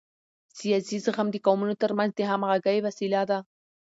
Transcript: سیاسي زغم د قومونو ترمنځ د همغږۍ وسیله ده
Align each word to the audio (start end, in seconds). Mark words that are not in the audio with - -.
سیاسي 0.59 0.97
زغم 1.05 1.27
د 1.31 1.35
قومونو 1.45 1.75
ترمنځ 1.81 2.11
د 2.15 2.21
همغږۍ 2.31 2.77
وسیله 2.87 3.21
ده 3.29 3.39